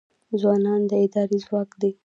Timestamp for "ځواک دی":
1.45-1.91